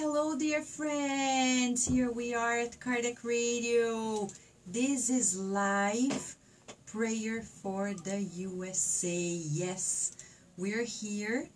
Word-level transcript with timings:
Hello, 0.00 0.38
dear 0.38 0.62
friends. 0.62 1.84
Here 1.84 2.08
we 2.12 2.32
are 2.32 2.60
at 2.60 2.78
Kardec 2.78 3.24
Radio. 3.24 4.28
This 4.64 5.10
is 5.10 5.36
live 5.36 6.36
prayer 6.86 7.42
for 7.42 7.92
the 8.04 8.22
USA. 8.22 9.18
Yes, 9.50 10.16
we're 10.56 10.84
here 10.84 11.48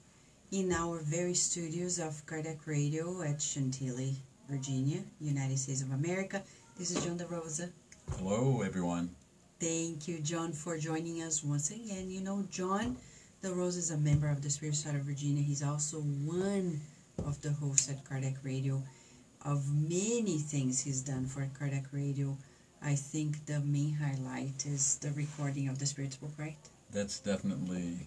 in 0.51 0.73
our 0.73 0.99
very 1.05 1.35
studios 1.35 2.01
of 2.01 2.27
Kardec 2.27 2.67
Radio 2.67 3.23
at 3.23 3.41
Chantilly, 3.41 4.17
Virginia, 4.51 5.05
United 5.21 5.57
States 5.57 5.83
of 5.83 5.93
America. 5.93 6.43
This 6.77 6.91
is 6.91 7.05
John 7.05 7.17
DeRosa. 7.17 7.71
Hello, 8.19 8.63
everyone. 8.63 9.15
Thank 9.61 10.09
you, 10.09 10.19
John, 10.19 10.51
for 10.51 10.77
joining 10.79 11.23
us 11.23 11.45
once 11.45 11.71
again. 11.71 12.11
You 12.11 12.23
know, 12.23 12.45
John 12.51 12.97
DeRosa 13.45 13.79
is 13.79 13.93
a 13.93 13.99
member 13.99 14.29
of 14.29 14.43
the 14.43 14.51
Spirit 14.51 14.75
Side 14.75 14.97
of 14.97 15.03
Virginia. 15.03 15.45
He's 15.45 15.63
also 15.63 15.99
one 16.01 16.81
of 17.19 17.41
the 17.43 17.53
hosts 17.53 17.91
at 17.91 18.05
Kardec 18.05 18.37
Radio. 18.43 18.83
Of 19.45 19.73
many 19.73 20.39
things 20.39 20.81
he's 20.81 21.03
done 21.03 21.27
for 21.27 21.49
Kardec 21.59 21.87
Radio, 21.93 22.37
I 22.81 22.95
think 22.95 23.45
the 23.47 23.61
main 23.61 23.95
highlight 23.95 24.65
is 24.67 24.97
the 24.97 25.11
recording 25.13 25.69
of 25.69 25.79
the 25.79 25.87
Spirit's 25.87 26.17
book, 26.17 26.33
right? 26.39 26.57
That's 26.93 27.19
definitely 27.19 28.07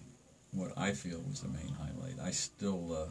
what 0.52 0.72
I 0.78 0.92
feel 0.92 1.20
was 1.28 1.40
the 1.40 1.48
main 1.48 1.74
highlight. 1.78 2.18
I 2.22 2.30
still 2.30 2.94
uh, 2.96 3.06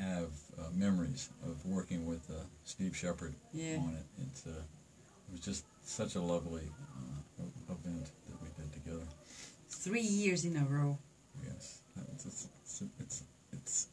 have 0.00 0.30
uh, 0.58 0.62
memories 0.74 1.28
of 1.44 1.64
working 1.66 2.06
with 2.06 2.28
uh, 2.30 2.34
Steve 2.64 2.96
Shepard 2.96 3.34
Yeah. 3.52 3.76
on 3.76 3.94
it. 3.96 4.06
It's, 4.22 4.46
uh, 4.46 4.50
it 4.50 5.32
was 5.32 5.40
just 5.40 5.64
such 5.84 6.14
a 6.16 6.20
lovely 6.20 6.68
uh, 6.96 7.42
event 7.72 8.10
that 8.28 8.42
we 8.42 8.48
did 8.56 8.72
together. 8.72 9.06
Three 9.70 10.00
years 10.02 10.44
in 10.44 10.56
a 10.56 10.64
row. 10.64 10.98
Yes, 11.44 11.80
it's, 12.12 12.26
it's, 12.26 12.48
it's, 12.64 12.82
it's, 13.00 13.22
it's 13.52 13.86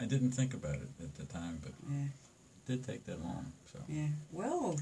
I 0.00 0.04
didn't 0.04 0.30
think 0.30 0.54
about 0.54 0.76
it 0.76 0.88
at 1.02 1.14
the 1.16 1.24
time, 1.24 1.60
but 1.62 1.72
Yeah. 1.90 2.04
it 2.06 2.64
did 2.66 2.84
take 2.84 3.04
that 3.04 3.22
long. 3.22 3.52
So 3.72 3.80
Yeah, 3.88 4.08
well, 4.32 4.76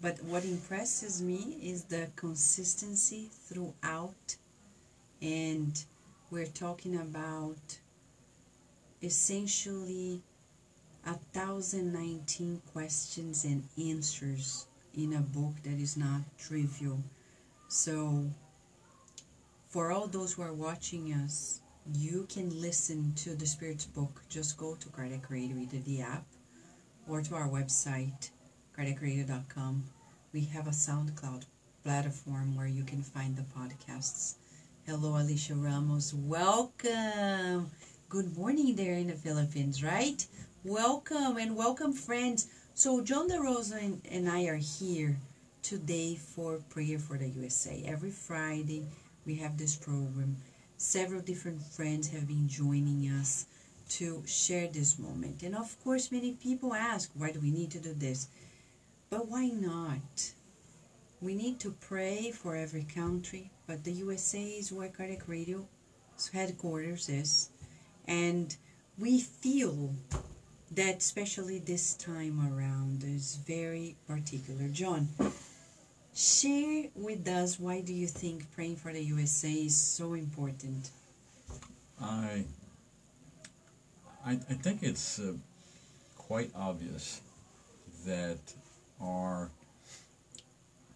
but 0.00 0.22
what 0.24 0.44
impresses 0.44 1.22
me 1.22 1.58
is 1.62 1.84
the 1.84 2.10
consistency 2.16 3.30
throughout, 3.46 4.36
and 5.20 5.84
we're 6.30 6.46
talking 6.46 6.96
about 6.96 7.78
essentially 9.02 10.22
a 11.04 11.14
thousand 11.32 11.92
nineteen 11.92 12.60
questions 12.72 13.44
and 13.44 13.68
answers 13.78 14.66
in 14.94 15.14
a 15.14 15.20
book 15.20 15.54
that 15.62 15.78
is 15.80 15.96
not 15.96 16.20
trivial. 16.38 17.02
So, 17.68 18.30
for 19.68 19.90
all 19.90 20.06
those 20.06 20.34
who 20.34 20.42
are 20.42 20.52
watching 20.52 21.12
us, 21.12 21.61
you 21.90 22.26
can 22.28 22.60
listen 22.60 23.12
to 23.16 23.34
the 23.34 23.46
Spirit's 23.46 23.84
book. 23.84 24.22
Just 24.28 24.56
go 24.56 24.76
to 24.76 24.88
Kardec 24.88 25.30
Radio, 25.30 25.56
either 25.56 25.78
the 25.78 26.02
app 26.02 26.24
or 27.08 27.22
to 27.22 27.34
our 27.34 27.48
website, 27.48 28.30
kardecradio.com. 28.78 29.84
We 30.32 30.44
have 30.46 30.66
a 30.66 30.70
SoundCloud 30.70 31.44
platform 31.84 32.56
where 32.56 32.68
you 32.68 32.84
can 32.84 33.02
find 33.02 33.36
the 33.36 33.42
podcasts. 33.42 34.36
Hello, 34.86 35.16
Alicia 35.20 35.54
Ramos. 35.54 36.14
Welcome. 36.14 37.70
Good 38.08 38.36
morning 38.36 38.76
there 38.76 38.94
in 38.94 39.08
the 39.08 39.14
Philippines, 39.14 39.82
right? 39.82 40.24
Welcome 40.64 41.36
and 41.36 41.56
welcome, 41.56 41.92
friends. 41.92 42.46
So, 42.74 43.02
John 43.02 43.28
DeRosa 43.28 43.82
and, 43.82 44.00
and 44.10 44.28
I 44.28 44.44
are 44.44 44.56
here 44.56 45.16
today 45.62 46.14
for 46.14 46.58
Prayer 46.70 46.98
for 46.98 47.18
the 47.18 47.28
USA. 47.28 47.82
Every 47.86 48.10
Friday, 48.10 48.86
we 49.26 49.34
have 49.36 49.58
this 49.58 49.76
program. 49.76 50.36
Several 50.82 51.20
different 51.20 51.62
friends 51.62 52.08
have 52.08 52.26
been 52.26 52.48
joining 52.48 53.04
us 53.04 53.46
to 53.90 54.20
share 54.26 54.66
this 54.66 54.98
moment. 54.98 55.44
And 55.44 55.54
of 55.54 55.76
course, 55.84 56.10
many 56.10 56.32
people 56.32 56.74
ask, 56.74 57.08
why 57.14 57.30
do 57.30 57.38
we 57.38 57.52
need 57.52 57.70
to 57.70 57.78
do 57.78 57.94
this? 57.94 58.26
But 59.08 59.28
why 59.28 59.46
not? 59.46 60.32
We 61.20 61.36
need 61.36 61.60
to 61.60 61.70
pray 61.70 62.32
for 62.32 62.56
every 62.56 62.82
country, 62.82 63.52
but 63.68 63.84
the 63.84 63.92
USA 63.92 64.42
is 64.42 64.72
where 64.72 64.88
Kardec 64.88 65.28
Radio's 65.28 65.66
headquarters 66.32 67.08
is. 67.08 67.50
And 68.08 68.56
we 68.98 69.20
feel 69.20 69.94
that, 70.72 70.96
especially 70.96 71.60
this 71.60 71.94
time 71.94 72.40
around, 72.52 73.04
is 73.04 73.36
very 73.36 73.94
particular. 74.08 74.66
John, 74.66 75.10
share 76.14 76.84
with 76.94 77.26
us 77.26 77.58
why 77.58 77.80
do 77.80 77.92
you 77.92 78.06
think 78.06 78.50
praying 78.52 78.76
for 78.76 78.92
the 78.92 79.02
USA 79.02 79.50
is 79.50 79.76
so 79.76 80.14
important? 80.14 80.90
I 82.00 82.44
I, 84.24 84.32
I 84.32 84.54
think 84.54 84.82
it's 84.82 85.18
uh, 85.18 85.32
quite 86.16 86.50
obvious 86.54 87.20
that 88.06 88.38
our 89.00 89.50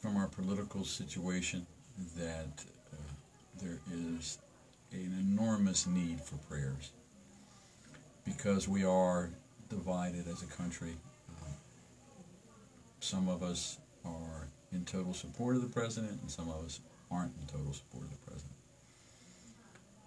from 0.01 0.17
our 0.17 0.29
political 0.29 0.85
situation 0.85 1.67
that 2.17 2.65
uh, 2.93 2.97
there 3.61 3.79
is 3.93 4.39
an 4.93 5.13
enormous 5.21 5.87
need 5.87 6.21
for 6.21 6.37
prayers 6.49 6.93
because 8.25 8.69
we 8.69 8.85
are 8.85 9.31
divided 9.69 10.29
as 10.29 10.43
a 10.43 10.47
country. 10.47 10.95
Uh, 11.29 11.55
some 13.01 13.29
of 13.29 13.43
us 13.43 13.79
are 14.05 14.49
in 14.77 14.85
total 14.85 15.15
support 15.15 15.57
of 15.57 15.63
the 15.63 15.69
president, 15.69 16.21
and 16.21 16.31
some 16.31 16.49
of 16.49 16.65
us 16.65 16.81
aren't 17.11 17.33
in 17.41 17.47
total 17.47 17.73
support 17.73 18.05
of 18.05 18.11
the 18.11 18.31
president. 18.31 18.53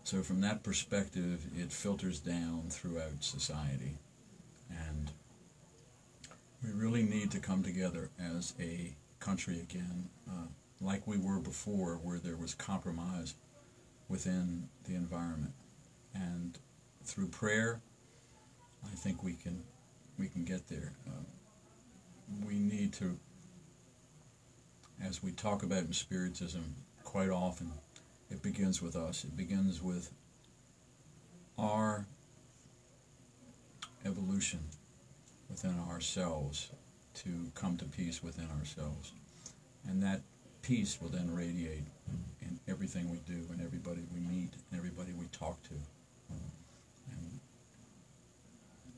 So 0.03 0.21
from 0.21 0.41
that 0.41 0.63
perspective, 0.63 1.45
it 1.57 1.71
filters 1.71 2.19
down 2.19 2.65
throughout 2.69 3.23
society, 3.23 3.97
and 4.69 5.11
we 6.63 6.71
really 6.71 7.03
need 7.03 7.31
to 7.31 7.39
come 7.39 7.63
together 7.63 8.09
as 8.19 8.53
a 8.59 8.93
country 9.19 9.59
again, 9.59 10.09
uh, 10.29 10.47
like 10.81 11.05
we 11.05 11.17
were 11.17 11.39
before, 11.39 11.95
where 12.03 12.19
there 12.19 12.37
was 12.37 12.53
compromise 12.53 13.33
within 14.07 14.69
the 14.85 14.95
environment, 14.95 15.53
and 16.13 16.57
through 17.03 17.27
prayer, 17.27 17.81
I 18.85 18.95
think 18.95 19.23
we 19.23 19.33
can 19.33 19.63
we 20.17 20.27
can 20.27 20.43
get 20.43 20.67
there. 20.67 20.93
Uh, 21.07 21.23
we 22.45 22.55
need 22.59 22.93
to, 22.93 23.17
as 25.05 25.23
we 25.23 25.31
talk 25.31 25.63
about 25.63 25.83
in 25.83 25.93
Spiritism, 25.93 26.75
quite 27.03 27.29
often 27.29 27.71
it 28.29 28.41
begins 28.41 28.81
with 28.81 28.95
us. 28.95 29.23
It 29.23 29.35
begins 29.35 29.81
with 29.81 30.11
our 31.57 32.05
evolution 34.05 34.59
within 35.49 35.75
ourselves 35.89 36.69
to 37.15 37.51
come 37.55 37.77
to 37.77 37.85
peace 37.85 38.23
within 38.23 38.47
ourselves. 38.59 39.13
And 39.87 40.01
that 40.03 40.21
peace 40.61 40.99
will 41.01 41.09
then 41.09 41.33
radiate 41.33 41.85
in 42.41 42.59
everything 42.67 43.09
we 43.09 43.17
do 43.25 43.47
and 43.51 43.61
everybody 43.61 44.01
we 44.13 44.19
meet 44.19 44.51
and 44.53 44.77
everybody 44.77 45.13
we 45.13 45.25
talk 45.27 45.61
to. 45.63 45.73
And 47.11 47.39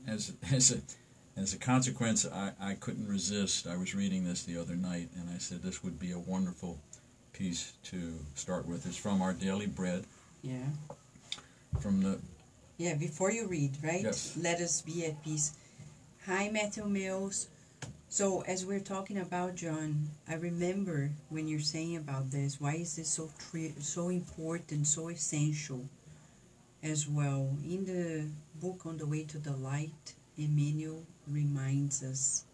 as, 0.06 0.32
as, 0.52 0.72
a, 0.72 0.80
as 1.36 1.54
a 1.54 1.58
consequence, 1.58 2.26
I, 2.26 2.52
I 2.60 2.74
couldn't 2.74 3.08
resist. 3.08 3.66
I 3.66 3.76
was 3.76 3.94
reading 3.94 4.24
this 4.24 4.42
the 4.44 4.58
other 4.58 4.74
night 4.76 5.08
and 5.16 5.28
I 5.34 5.38
said 5.38 5.62
this 5.62 5.82
would 5.82 5.98
be 5.98 6.12
a 6.12 6.18
wonderful 6.18 6.78
piece 7.32 7.72
to 7.84 8.18
start 8.34 8.66
with. 8.66 8.86
It's 8.86 8.96
from 8.96 9.22
Our 9.22 9.32
Daily 9.32 9.66
Bread, 9.66 10.04
Yeah. 10.42 10.66
from 11.80 12.02
the 12.02 12.18
Yeah, 12.76 12.94
before 12.94 13.30
you 13.32 13.46
read, 13.46 13.78
right? 13.82 14.02
Yes. 14.02 14.36
Let 14.36 14.60
us 14.60 14.82
be 14.82 15.06
at 15.06 15.22
peace. 15.24 15.52
Hi, 16.26 16.50
Matthew 16.50 16.84
Mills. 16.84 17.48
So, 18.08 18.42
as 18.42 18.66
we're 18.66 18.80
talking 18.80 19.18
about 19.18 19.54
John, 19.54 20.10
I 20.28 20.34
remember 20.34 21.10
when 21.30 21.48
you're 21.48 21.60
saying 21.60 21.96
about 21.96 22.30
this, 22.30 22.60
why 22.60 22.74
is 22.74 22.94
this 22.96 23.08
so 23.08 23.30
tri- 23.38 23.72
so 23.80 24.10
important, 24.10 24.86
so 24.86 25.08
essential 25.08 25.88
as 26.82 27.08
well? 27.08 27.48
In 27.64 27.86
the 27.86 28.26
book 28.60 28.84
On 28.84 28.98
the 28.98 29.06
Way 29.06 29.24
to 29.24 29.38
the 29.38 29.52
Light, 29.56 30.12
Emmanuel 30.44 31.02
reminds 31.28 32.02
us 32.02 32.44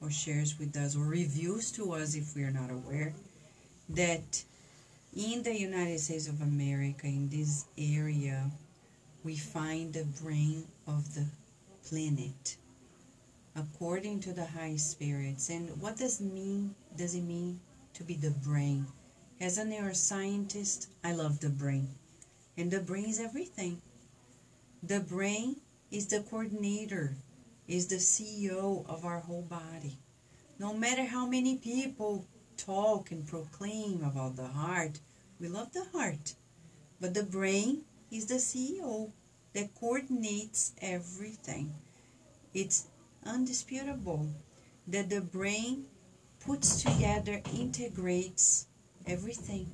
or 0.00 0.10
shares 0.10 0.58
with 0.58 0.76
us 0.76 0.96
or 0.96 1.04
reviews 1.04 1.72
to 1.72 1.92
us 1.92 2.14
if 2.14 2.34
we 2.34 2.42
are 2.42 2.50
not 2.50 2.70
aware 2.70 3.14
that 3.88 4.44
in 5.16 5.42
the 5.42 5.58
United 5.58 6.00
States 6.00 6.28
of 6.28 6.40
America, 6.40 7.06
in 7.06 7.28
this 7.28 7.66
area, 7.78 8.50
we 9.22 9.36
find 9.36 9.92
the 9.92 10.04
brain 10.22 10.64
of 10.86 11.14
the 11.14 11.26
planet 11.88 12.56
according 13.56 14.20
to 14.20 14.32
the 14.32 14.46
high 14.46 14.76
spirits. 14.76 15.48
And 15.50 15.80
what 15.80 15.96
does 15.96 16.20
mean 16.20 16.74
does 16.96 17.14
it 17.14 17.22
mean 17.22 17.60
to 17.94 18.02
be 18.02 18.14
the 18.14 18.30
brain? 18.30 18.86
As 19.40 19.58
a 19.58 19.64
neuroscientist, 19.64 20.88
I 21.02 21.12
love 21.12 21.40
the 21.40 21.48
brain. 21.48 21.88
And 22.56 22.70
the 22.70 22.80
brain 22.80 23.06
is 23.06 23.20
everything. 23.20 23.80
The 24.82 25.00
brain 25.00 25.56
is 25.90 26.06
the 26.08 26.20
coordinator, 26.20 27.14
is 27.66 27.86
the 27.86 27.96
CEO 27.96 28.88
of 28.88 29.04
our 29.04 29.20
whole 29.20 29.42
body. 29.42 29.98
No 30.58 30.74
matter 30.74 31.04
how 31.04 31.26
many 31.26 31.56
people 31.56 32.26
talk 32.56 33.10
and 33.10 33.26
proclaim 33.26 34.02
about 34.02 34.36
the 34.36 34.46
heart, 34.46 35.00
we 35.40 35.48
love 35.48 35.72
the 35.72 35.84
heart. 35.92 36.34
But 37.00 37.14
the 37.14 37.24
brain 37.24 37.82
is 38.10 38.26
the 38.26 38.34
CEO 38.34 39.12
that 39.54 39.74
coordinates 39.74 40.72
everything. 40.80 41.74
It's 42.52 42.86
undisputable 43.24 44.28
that 44.86 45.10
the 45.10 45.20
brain 45.20 45.86
puts 46.44 46.82
together, 46.82 47.40
integrates 47.54 48.66
everything. 49.06 49.70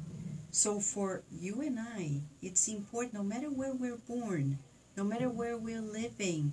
So 0.51 0.81
for 0.81 1.23
you 1.31 1.61
and 1.61 1.79
I, 1.79 2.21
it's 2.43 2.69
important 2.69 3.15
no 3.15 3.23
matter 3.23 3.49
where 3.49 3.75
we're 3.75 3.97
born, 3.97 4.59
no 4.97 5.05
matter 5.05 5.29
where 5.29 5.57
we're 5.57 5.81
living, 5.81 6.53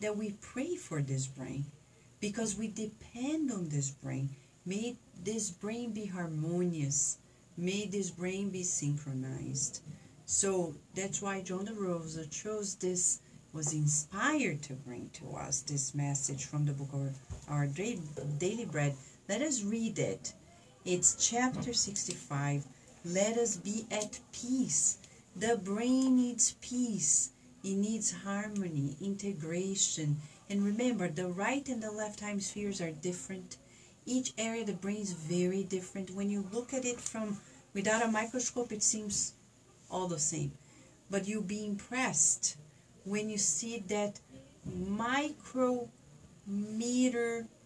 that 0.00 0.16
we 0.16 0.32
pray 0.40 0.76
for 0.76 1.02
this 1.02 1.26
brain 1.26 1.64
because 2.20 2.56
we 2.56 2.68
depend 2.68 3.50
on 3.50 3.68
this 3.68 3.90
brain. 3.90 4.30
May 4.66 4.96
this 5.22 5.50
brain 5.50 5.92
be 5.92 6.06
harmonious. 6.06 7.18
May 7.56 7.86
this 7.86 8.10
brain 8.10 8.50
be 8.50 8.62
synchronized. 8.62 9.82
So 10.26 10.74
that's 10.94 11.20
why 11.20 11.42
John 11.42 11.66
DeRosa 11.66 12.30
chose 12.30 12.74
this, 12.76 13.20
was 13.52 13.72
inspired 13.72 14.62
to 14.62 14.74
bring 14.74 15.10
to 15.14 15.36
us 15.36 15.60
this 15.62 15.94
message 15.94 16.44
from 16.44 16.64
the 16.64 16.72
book 16.72 16.92
of 16.92 17.16
our 17.48 17.66
daily 17.66 18.64
bread. 18.64 18.94
Let 19.28 19.42
us 19.42 19.62
read 19.62 19.98
it. 19.98 20.32
It's 20.84 21.28
chapter 21.28 21.72
65. 21.72 22.64
Let 23.04 23.36
us 23.36 23.56
be 23.56 23.86
at 23.90 24.20
peace. 24.32 24.98
The 25.36 25.56
brain 25.56 26.16
needs 26.16 26.54
peace. 26.60 27.30
It 27.62 27.76
needs 27.76 28.10
harmony, 28.10 28.96
integration. 29.00 30.20
And 30.48 30.64
remember, 30.64 31.08
the 31.08 31.28
right 31.28 31.66
and 31.68 31.82
the 31.82 31.90
left 31.90 32.20
hemispheres 32.20 32.80
are 32.80 32.90
different. 32.90 33.58
Each 34.06 34.32
area 34.38 34.62
of 34.62 34.68
the 34.68 34.72
brain 34.72 35.02
is 35.02 35.12
very 35.12 35.62
different. 35.62 36.10
When 36.10 36.30
you 36.30 36.46
look 36.52 36.72
at 36.72 36.84
it 36.84 37.00
from 37.00 37.38
without 37.74 38.02
a 38.02 38.08
microscope, 38.08 38.72
it 38.72 38.82
seems 38.82 39.34
all 39.90 40.08
the 40.08 40.18
same. 40.18 40.52
But 41.10 41.28
you'll 41.28 41.42
be 41.42 41.66
impressed 41.66 42.56
when 43.04 43.28
you 43.28 43.38
see 43.38 43.84
that 43.88 44.20
micrometer 44.64 45.88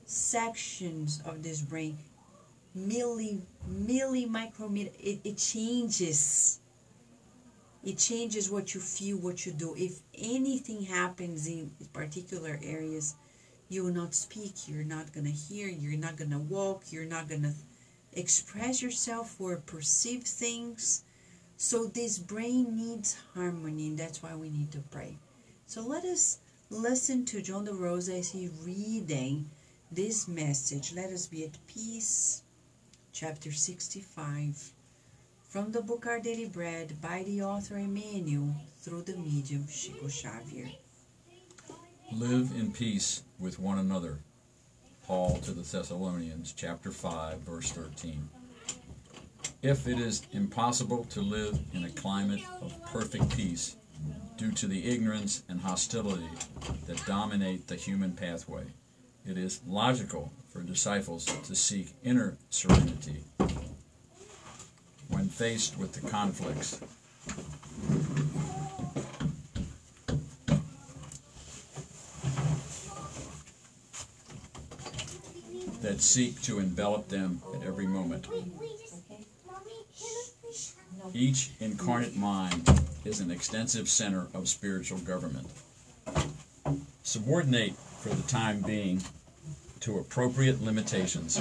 sections 0.07 1.23
of 1.25 1.43
this 1.43 1.61
brain, 1.61 1.99
milli, 2.77 3.43
milli 3.71 4.29
micrometer, 4.29 4.91
it, 4.99 5.21
it 5.25 5.39
changes. 5.39 6.61
It 7.85 7.99
changes 7.99 8.51
what 8.51 8.75
you 8.75 8.81
feel, 8.81 9.19
what 9.19 9.45
you 9.45 9.53
do. 9.53 9.75
If 9.77 10.01
anything 10.17 10.85
happens 10.85 11.47
in 11.47 11.71
particular 11.93 12.59
areas, 12.63 13.15
you 13.69 13.85
will 13.85 13.93
not 13.93 14.15
speak, 14.15 14.67
you're 14.67 14.85
not 14.85 15.13
going 15.13 15.27
to 15.27 15.33
hear, 15.33 15.69
you're 15.69 15.99
not 15.99 16.17
going 16.17 16.31
to 16.31 16.39
walk, 16.39 16.85
you're 16.91 17.05
not 17.05 17.29
going 17.29 17.43
to 17.43 17.53
express 18.13 18.81
yourself 18.81 19.39
or 19.39 19.57
perceive 19.57 20.23
things 20.23 21.05
so 21.57 21.87
this 21.87 22.19
brain 22.19 22.77
needs 22.77 23.17
harmony, 23.35 23.89
and 23.89 23.99
that's 23.99 24.23
why 24.23 24.35
we 24.35 24.51
need 24.51 24.73
to 24.73 24.81
pray. 24.91 25.17
So 25.67 25.83
let 25.83 26.05
us 26.05 26.39
listen 26.69 27.25
to 27.27 27.43
John 27.43 27.67
DeRosa 27.67 28.19
as 28.19 28.31
he 28.31 28.49
reading 28.63 29.51
this 29.91 30.27
message. 30.27 30.93
Let 30.93 31.11
us 31.11 31.27
be 31.27 31.45
at 31.45 31.67
peace. 31.67 32.43
Chapter 33.13 33.53
65 33.53 34.74
from 35.55 35.71
the 35.71 35.81
book 35.81 36.05
Our 36.09 36.19
Daily 36.19 36.47
Bread 36.47 37.01
by 37.01 37.23
the 37.23 37.43
author 37.43 37.79
Emmanuel 37.79 38.53
through 38.81 39.03
the 39.03 39.15
medium 39.15 39.69
Chico 39.69 40.09
Xavier. 40.09 40.69
Live 42.11 42.51
in 42.59 42.73
peace 42.73 43.23
with 43.39 43.61
one 43.61 43.79
another. 43.79 44.19
Paul 45.07 45.37
to 45.43 45.53
the 45.53 45.63
Thessalonians, 45.63 46.53
chapter 46.57 46.91
5, 46.91 47.39
verse 47.43 47.71
13. 47.71 48.29
If 49.63 49.87
it 49.87 50.01
is 50.01 50.27
impossible 50.33 51.05
to 51.11 51.21
live 51.21 51.57
in 51.73 51.85
a 51.85 51.91
climate 51.91 52.43
of 52.61 52.75
perfect 52.87 53.37
peace 53.37 53.77
due 54.37 54.51
to 54.51 54.67
the 54.67 54.89
ignorance 54.89 55.45
and 55.49 55.61
hostility 55.61 56.31
that 56.89 57.07
dominate 57.07 57.69
the 57.69 57.77
human 57.77 58.11
pathway, 58.11 58.65
it 59.25 59.39
is 59.39 59.61
logical 59.69 60.33
for 60.53 60.63
disciples 60.63 61.27
to 61.27 61.55
seek 61.55 61.95
inner 62.03 62.39
serenity 62.51 63.23
when 65.09 65.29
faced 65.29 65.79
with 65.79 65.93
the 65.93 66.09
conflicts 66.09 66.81
that 75.83 76.01
seek 76.01 76.41
to 76.43 76.59
envelop 76.59 77.09
them 77.09 77.43
at 77.55 77.63
every 77.63 77.87
moment. 77.87 78.27
Each 81.13 81.51
incarnate 81.61 82.17
mind 82.17 82.81
is 83.05 83.21
an 83.21 83.31
extensive 83.31 83.89
center 83.89 84.27
of 84.33 84.49
spiritual 84.49 84.99
government. 84.99 85.47
Subordinate 87.03 87.75
for 87.75 88.09
the 88.09 88.23
time 88.23 88.63
being 88.63 89.03
to 89.81 89.99
appropriate 89.99 90.63
limitations 90.63 91.39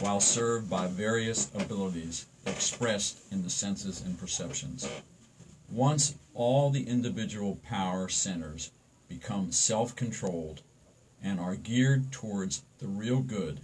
while 0.00 0.20
served 0.20 0.70
by 0.70 0.86
various 0.86 1.50
abilities 1.54 2.26
expressed 2.46 3.20
in 3.30 3.42
the 3.42 3.50
senses 3.50 4.00
and 4.00 4.18
perceptions. 4.18 4.88
Once 5.70 6.14
all 6.34 6.70
the 6.70 6.88
individual 6.88 7.56
power 7.56 8.08
centers 8.08 8.70
become 9.08 9.52
self 9.52 9.94
controlled 9.96 10.62
and 11.22 11.40
are 11.40 11.56
geared 11.56 12.10
towards 12.12 12.62
the 12.78 12.86
real 12.86 13.20
good, 13.20 13.60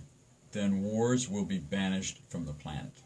then 0.52 0.82
wars 0.82 1.28
will 1.28 1.44
be 1.44 1.58
banished 1.58 2.20
from 2.28 2.46
the 2.46 2.52
planet. 2.52 3.02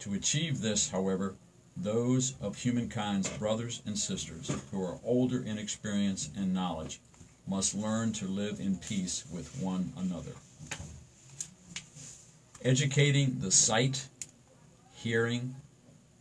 To 0.00 0.14
achieve 0.14 0.60
this, 0.60 0.90
however, 0.90 1.36
those 1.76 2.34
of 2.40 2.56
humankind's 2.56 3.28
brothers 3.38 3.82
and 3.86 3.98
sisters 3.98 4.50
who 4.70 4.82
are 4.82 4.98
older 5.04 5.42
in 5.42 5.58
experience 5.58 6.28
and 6.36 6.52
knowledge 6.52 7.00
must 7.46 7.74
learn 7.74 8.12
to 8.12 8.26
live 8.26 8.60
in 8.60 8.76
peace 8.76 9.24
with 9.32 9.60
one 9.60 9.92
another. 9.96 10.32
Educating 12.64 13.40
the 13.40 13.50
sight, 13.50 14.08
hearing, 14.92 15.56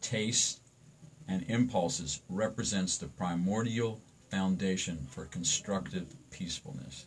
taste, 0.02 0.60
and 1.28 1.46
impulses 1.48 2.24
represents 2.30 2.98
the 2.98 3.06
primordial 3.06 4.02
foundation 4.32 5.06
for 5.12 5.26
constructive 5.26 6.08
peacefulness. 6.32 7.06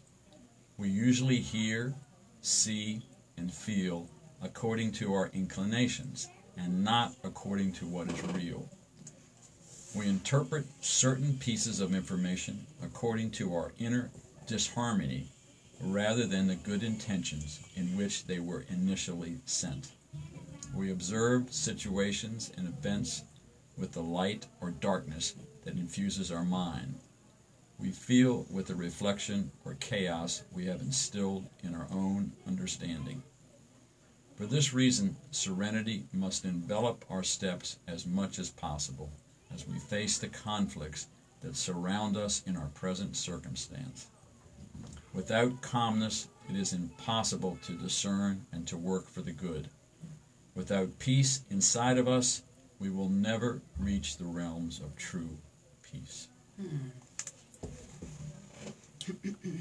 We 0.77 0.89
usually 0.89 1.41
hear, 1.41 1.97
see, 2.43 3.03
and 3.37 3.53
feel 3.53 4.09
according 4.41 4.93
to 4.93 5.13
our 5.15 5.31
inclinations 5.35 6.29
and 6.57 6.85
not 6.85 7.17
according 7.25 7.73
to 7.73 7.87
what 7.87 8.13
is 8.13 8.23
real. 8.35 8.69
We 9.97 10.07
interpret 10.07 10.67
certain 10.81 11.39
pieces 11.39 11.81
of 11.81 11.93
information 11.93 12.67
according 12.81 13.33
to 13.33 13.53
our 13.55 13.73
inner 13.81 14.11
disharmony 14.47 15.27
rather 15.85 16.27
than 16.27 16.47
the 16.47 16.57
good 16.57 16.83
intentions 16.83 17.61
in 17.77 17.97
which 17.97 18.25
they 18.25 18.39
were 18.39 18.65
initially 18.69 19.39
sent. 19.45 19.93
We 20.75 20.91
observe 20.91 21.53
situations 21.53 22.51
and 22.57 22.67
events 22.67 23.23
with 23.77 23.93
the 23.93 24.03
light 24.03 24.47
or 24.61 24.71
darkness 24.71 25.35
that 25.65 25.77
infuses 25.77 26.31
our 26.33 26.45
mind. 26.45 26.95
We 27.79 27.91
feel 27.91 28.47
with 28.51 28.67
the 28.67 28.75
reflection 28.75 29.51
or 29.65 29.75
chaos 29.75 30.43
we 30.53 30.67
have 30.67 30.81
instilled 30.81 31.47
in 31.63 31.75
our 31.75 31.89
own 31.91 32.33
understanding. 32.47 33.23
For 34.37 34.47
this 34.47 34.73
reason, 34.73 35.17
serenity 35.31 36.05
must 36.13 36.45
envelop 36.45 37.05
our 37.11 37.23
steps 37.23 37.79
as 37.87 38.07
much 38.07 38.39
as 38.39 38.51
possible 38.51 39.13
as 39.53 39.69
we 39.69 39.79
face 39.79 40.19
the 40.19 40.29
conflicts 40.29 41.07
that 41.41 41.57
surround 41.57 42.17
us 42.17 42.43
in 42.47 42.57
our 42.57 42.69
present 42.69 43.17
circumstance. 43.17 44.09
Without 45.15 45.63
calmness, 45.63 46.29
it 46.51 46.57
is 46.57 46.73
impossible 46.73 47.59
to 47.63 47.73
discern 47.73 48.45
and 48.53 48.67
to 48.67 48.77
work 48.77 49.09
for 49.09 49.23
the 49.23 49.33
good. 49.33 49.69
Without 50.55 50.99
peace 50.99 51.43
inside 51.51 51.99
of 51.99 52.09
us, 52.09 52.43
we 52.81 52.91
will 52.91 53.09
never 53.09 53.63
reach 53.79 54.17
the 54.17 54.25
realms 54.25 54.81
of 54.81 54.97
true 54.97 55.39
peace. 55.83 56.29
Hmm. 56.61 56.89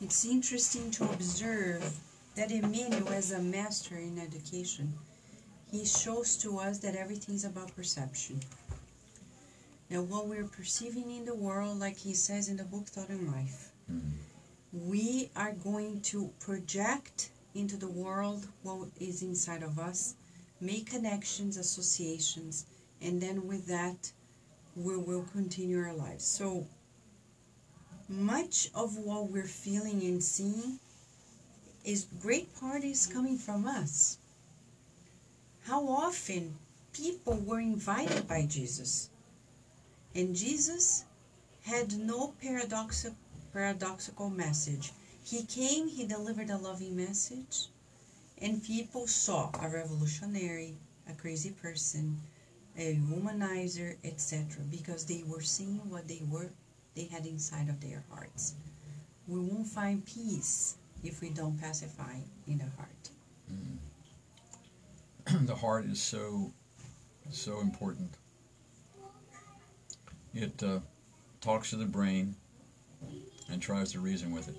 It's 0.00 0.24
interesting 0.24 0.92
to 0.92 1.04
observe 1.10 1.82
that 2.36 2.52
Emmanuel, 2.52 3.08
as 3.08 3.32
a 3.32 3.40
master 3.40 3.96
in 3.96 4.16
education, 4.16 4.92
he 5.72 5.84
shows 5.84 6.36
to 6.36 6.60
us 6.60 6.78
that 6.78 6.94
everything 6.94 7.34
is 7.34 7.44
about 7.44 7.74
perception. 7.74 8.38
Now, 9.90 10.02
what 10.02 10.26
we're 10.26 10.44
perceiving 10.44 11.10
in 11.10 11.24
the 11.24 11.34
world, 11.34 11.78
like 11.78 11.96
he 11.96 12.12
says 12.12 12.50
in 12.50 12.58
the 12.58 12.64
book 12.64 12.86
Thought 12.86 13.08
and 13.08 13.32
Life, 13.32 13.72
mm-hmm. 13.90 14.88
we 14.90 15.30
are 15.34 15.52
going 15.52 16.02
to 16.02 16.30
project 16.40 17.30
into 17.54 17.78
the 17.78 17.88
world 17.88 18.46
what 18.62 18.88
is 19.00 19.22
inside 19.22 19.62
of 19.62 19.78
us, 19.78 20.14
make 20.60 20.90
connections, 20.90 21.56
associations, 21.56 22.66
and 23.00 23.18
then 23.18 23.46
with 23.46 23.66
that, 23.68 24.12
we 24.76 24.94
will 24.98 25.24
continue 25.32 25.78
our 25.78 25.94
lives. 25.94 26.24
So, 26.24 26.66
much 28.10 28.68
of 28.74 28.98
what 28.98 29.30
we're 29.30 29.44
feeling 29.44 30.02
and 30.02 30.22
seeing 30.22 30.78
is 31.84 32.06
great 32.20 32.54
part 32.60 32.84
is 32.84 33.06
coming 33.06 33.38
from 33.38 33.66
us. 33.66 34.18
How 35.64 35.88
often 35.88 36.56
people 36.92 37.36
were 37.36 37.60
invited 37.60 38.28
by 38.28 38.44
Jesus 38.44 39.08
And 40.14 40.34
Jesus 40.34 41.04
had 41.62 41.92
no 41.92 42.34
paradoxical 42.40 43.16
paradoxical 43.52 44.30
message. 44.30 44.92
He 45.24 45.44
came, 45.44 45.88
he 45.88 46.06
delivered 46.06 46.50
a 46.50 46.56
loving 46.56 46.96
message, 46.96 47.68
and 48.40 48.62
people 48.62 49.06
saw 49.06 49.50
a 49.60 49.68
revolutionary, 49.68 50.74
a 51.08 51.12
crazy 51.14 51.50
person, 51.50 52.18
a 52.76 52.96
womanizer, 53.10 53.96
etc., 54.04 54.62
because 54.70 55.04
they 55.06 55.24
were 55.26 55.40
seeing 55.40 55.90
what 55.90 56.06
they 56.06 56.22
were 56.30 56.50
they 56.94 57.04
had 57.04 57.26
inside 57.26 57.68
of 57.68 57.80
their 57.80 58.04
hearts. 58.10 58.54
We 59.26 59.38
won't 59.40 59.66
find 59.66 60.04
peace 60.04 60.76
if 61.04 61.20
we 61.20 61.30
don't 61.30 61.60
pacify 61.60 62.16
in 62.46 62.58
the 62.58 62.64
heart. 62.76 63.10
Mm. 65.26 65.46
the 65.46 65.54
heart 65.54 65.84
is 65.86 66.02
so 66.02 66.52
so 67.30 67.60
important. 67.60 68.10
It 70.34 70.62
uh, 70.62 70.80
talks 71.40 71.70
to 71.70 71.76
the 71.76 71.86
brain 71.86 72.36
and 73.50 73.62
tries 73.62 73.92
to 73.92 74.00
reason 74.00 74.32
with 74.32 74.48
it. 74.48 74.56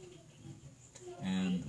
And 1.23 1.63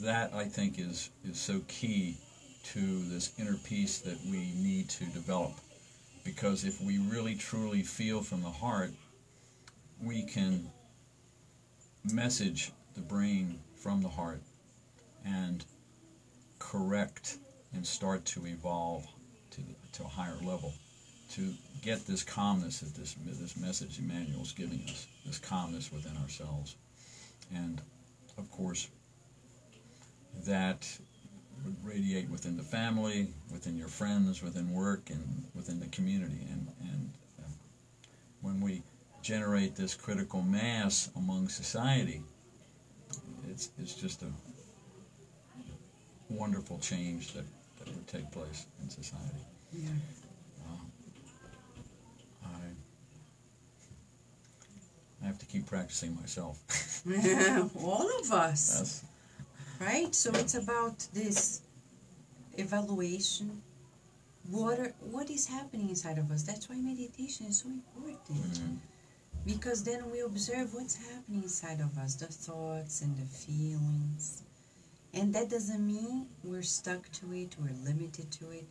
that 0.00 0.34
I 0.34 0.44
think 0.44 0.78
is 0.78 1.10
is 1.24 1.38
so 1.38 1.60
key 1.68 2.16
to 2.64 3.08
this 3.08 3.32
inner 3.38 3.56
peace 3.64 3.98
that 3.98 4.18
we 4.24 4.52
need 4.56 4.88
to 4.90 5.04
develop. 5.06 5.52
Because 6.24 6.64
if 6.64 6.80
we 6.80 6.98
really 6.98 7.34
truly 7.34 7.82
feel 7.82 8.22
from 8.22 8.42
the 8.42 8.50
heart, 8.50 8.90
we 10.02 10.22
can 10.22 10.70
message 12.12 12.72
the 12.94 13.00
brain 13.00 13.58
from 13.76 14.02
the 14.02 14.08
heart 14.08 14.40
and 15.24 15.64
correct 16.58 17.38
and 17.74 17.86
start 17.86 18.24
to 18.24 18.46
evolve 18.46 19.06
to, 19.50 19.60
to 19.92 20.04
a 20.04 20.08
higher 20.08 20.36
level 20.42 20.72
to 21.32 21.52
get 21.82 22.06
this 22.06 22.22
calmness 22.22 22.80
that 22.80 22.94
this, 22.94 23.14
this 23.26 23.56
message 23.56 23.98
Emmanuel 23.98 24.42
is 24.42 24.52
giving 24.52 24.82
us, 24.88 25.06
this 25.26 25.38
calmness 25.38 25.92
within 25.92 26.16
ourselves. 26.18 26.76
And 27.54 27.80
of 28.38 28.50
course, 28.50 28.88
that 30.46 30.86
would 31.64 31.76
radiate 31.84 32.28
within 32.30 32.56
the 32.56 32.62
family, 32.62 33.28
within 33.52 33.76
your 33.76 33.88
friends, 33.88 34.42
within 34.42 34.72
work, 34.72 35.10
and 35.10 35.44
within 35.54 35.80
the 35.80 35.86
community. 35.86 36.46
And, 36.50 36.68
and 36.80 37.10
uh, 37.40 37.48
when 38.40 38.60
we 38.60 38.82
generate 39.22 39.74
this 39.74 39.94
critical 39.94 40.42
mass 40.42 41.10
among 41.16 41.48
society, 41.48 42.22
it's, 43.48 43.70
it's 43.78 43.94
just 43.94 44.22
a 44.22 44.26
wonderful 46.28 46.78
change 46.78 47.32
that, 47.32 47.44
that 47.78 47.88
would 47.88 48.06
take 48.06 48.30
place 48.30 48.66
in 48.82 48.90
society. 48.90 49.38
Yeah. 49.72 49.88
I, 55.24 55.26
have 55.26 55.38
to 55.38 55.46
keep 55.46 55.66
practicing 55.66 56.14
myself. 56.16 56.58
All 57.84 58.08
of 58.20 58.32
us. 58.32 58.78
Yes. 58.78 59.04
Right? 59.80 60.14
So 60.14 60.30
it's 60.34 60.54
about 60.54 60.98
this 61.12 61.62
evaluation. 62.56 63.62
What 64.50 64.78
are, 64.78 64.92
what 65.00 65.30
is 65.30 65.46
happening 65.46 65.88
inside 65.88 66.18
of 66.18 66.30
us? 66.30 66.42
That's 66.42 66.68
why 66.68 66.76
meditation 66.76 67.46
is 67.46 67.58
so 67.60 67.68
important. 67.68 68.54
Mhm. 68.54 68.76
Because 69.46 69.82
then 69.84 70.10
we 70.10 70.20
observe 70.20 70.72
what's 70.74 70.96
happening 70.96 71.42
inside 71.42 71.80
of 71.80 71.96
us, 71.98 72.14
the 72.14 72.26
thoughts 72.26 73.02
and 73.02 73.16
the 73.16 73.26
feelings. 73.26 74.42
And 75.12 75.34
that 75.34 75.50
doesn't 75.50 75.86
mean 75.86 76.26
we're 76.42 76.62
stuck 76.62 77.10
to 77.12 77.32
it, 77.32 77.54
we're 77.58 77.76
limited 77.84 78.30
to 78.32 78.50
it. 78.50 78.66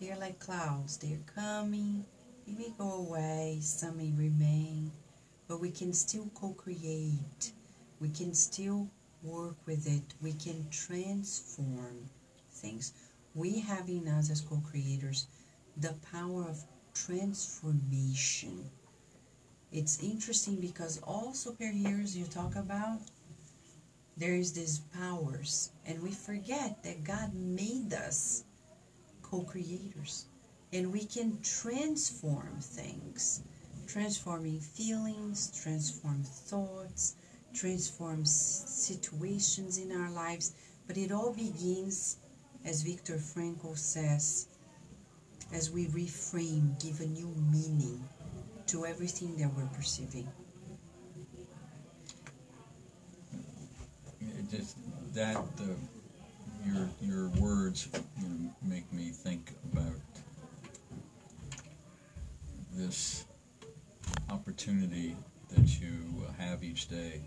They're 0.00 0.16
like 0.16 0.38
clouds, 0.38 0.96
they're 0.98 1.24
coming, 1.34 2.04
they 2.46 2.52
may 2.52 2.72
go 2.76 2.92
away, 2.92 3.58
some 3.62 3.96
may 3.96 4.12
remain, 4.12 4.92
but 5.52 5.60
we 5.60 5.70
can 5.70 5.92
still 5.92 6.30
co 6.34 6.54
create, 6.54 7.52
we 8.00 8.08
can 8.08 8.32
still 8.32 8.88
work 9.22 9.54
with 9.66 9.86
it, 9.86 10.14
we 10.22 10.32
can 10.32 10.66
transform 10.70 12.08
things. 12.50 12.94
We 13.34 13.60
have 13.60 13.86
in 13.90 14.08
us 14.08 14.30
as 14.30 14.40
co 14.40 14.62
creators 14.66 15.26
the 15.76 15.94
power 16.10 16.48
of 16.48 16.64
transformation. 16.94 18.64
It's 19.70 20.02
interesting 20.02 20.56
because 20.58 21.02
all 21.02 21.32
superheroes 21.34 22.16
you 22.16 22.24
talk 22.24 22.56
about, 22.56 23.00
there 24.16 24.34
is 24.34 24.54
these 24.54 24.78
powers, 24.96 25.68
and 25.84 26.02
we 26.02 26.12
forget 26.12 26.82
that 26.82 27.04
God 27.04 27.34
made 27.34 27.92
us 27.92 28.44
co-creators, 29.20 30.24
and 30.72 30.90
we 30.90 31.04
can 31.04 31.38
transform 31.42 32.56
things, 32.60 33.42
transforming 33.86 34.60
feelings, 34.60 35.50
transform 35.62 36.22
thoughts, 36.22 37.16
transform 37.54 38.24
situations 38.24 39.78
in 39.78 39.92
our 39.92 40.10
lives. 40.10 40.54
But 40.86 40.96
it 40.96 41.12
all 41.12 41.32
begins, 41.32 42.18
as 42.64 42.82
Viktor 42.82 43.14
Frankl 43.14 43.76
says, 43.76 44.48
as 45.52 45.70
we 45.70 45.86
reframe, 45.86 46.82
give 46.82 47.00
a 47.00 47.06
new 47.06 47.32
meaning 47.50 48.02
to 48.66 48.86
everything 48.86 49.36
that 49.36 49.52
we're 49.54 49.66
perceiving. 49.66 50.28
It 54.20 54.50
just 54.50 54.76
that 55.14 55.36
the 55.56 55.76
your 56.64 56.88
your 57.00 57.28
words 57.40 57.88
you 58.20 58.28
know, 58.28 58.50
make 58.62 58.90
me 58.92 59.10
think 59.10 59.52
about 59.72 59.92
this 62.72 63.24
opportunity 64.30 65.16
that 65.50 65.80
you 65.80 66.26
have 66.38 66.62
each 66.62 66.88
day 66.88 67.22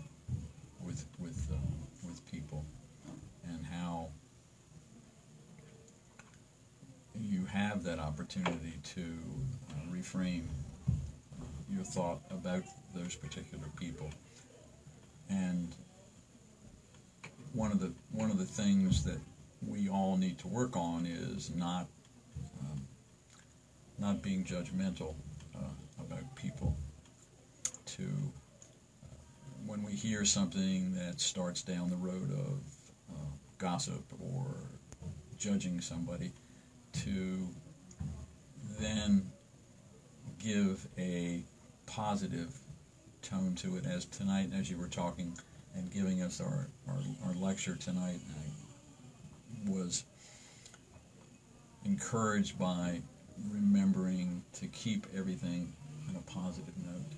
with 0.84 1.06
with 1.18 1.48
uh, 1.52 1.56
with 2.06 2.30
people 2.30 2.64
and 3.44 3.64
how 3.64 4.08
you 7.14 7.44
have 7.46 7.82
that 7.84 7.98
opportunity 7.98 8.74
to 8.82 9.02
uh, 9.70 9.94
reframe 9.94 10.44
your 11.72 11.84
thought 11.84 12.20
about 12.30 12.62
those 12.94 13.14
particular 13.14 13.64
people. 13.78 14.10
And 15.28 15.74
one 17.52 17.72
of 17.72 17.80
the 17.80 17.92
one 18.12 18.30
of 18.30 18.38
the 18.38 18.44
things 18.44 19.04
that 19.04 19.18
we 19.66 19.88
all 19.88 20.16
need 20.16 20.38
to 20.38 20.48
work 20.48 20.76
on 20.76 21.06
is 21.06 21.50
not 21.54 21.86
um, 22.60 22.86
not 23.98 24.22
being 24.22 24.44
judgmental 24.44 25.14
people. 26.46 26.76
To 27.86 28.02
uh, 28.02 29.06
when 29.66 29.82
we 29.82 29.92
hear 29.92 30.24
something 30.24 30.94
that 30.94 31.20
starts 31.20 31.62
down 31.62 31.90
the 31.90 31.96
road 31.96 32.30
of 32.30 32.60
uh, 33.10 33.36
gossip 33.58 34.04
or 34.20 34.46
judging 35.36 35.80
somebody, 35.80 36.32
to 36.92 37.48
then 38.78 39.30
give 40.38 40.86
a 40.98 41.42
positive 41.86 42.54
tone 43.22 43.54
to 43.56 43.76
it. 43.76 43.86
As 43.86 44.04
tonight, 44.04 44.50
as 44.56 44.70
you 44.70 44.78
were 44.78 44.88
talking 44.88 45.36
and 45.74 45.92
giving 45.92 46.22
us 46.22 46.40
our, 46.40 46.68
our, 46.88 46.98
our 47.26 47.34
lecture 47.34 47.76
tonight, 47.76 48.20
I 48.30 49.70
was 49.70 50.04
encouraged 51.84 52.58
by 52.58 53.00
remembering 53.50 54.42
to 54.54 54.66
keep 54.68 55.06
everything 55.16 55.72
a 56.16 56.30
positive 56.30 56.74
note. 56.78 57.12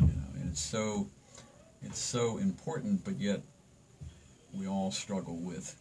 You 0.00 0.06
know, 0.06 0.40
and 0.40 0.50
it's 0.50 0.60
so 0.60 1.08
it's 1.82 1.98
so 1.98 2.38
important, 2.38 3.04
but 3.04 3.20
yet 3.20 3.42
we 4.52 4.66
all 4.66 4.90
struggle 4.90 5.36
with 5.36 5.76